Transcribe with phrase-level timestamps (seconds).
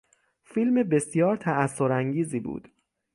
[0.43, 2.67] فیلم بسیار تاثرانگیزی بود.